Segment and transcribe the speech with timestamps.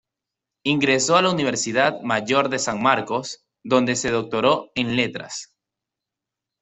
[0.63, 5.55] Ingresó a la Universidad Mayor de San Marcos, donde se doctoró en Letras.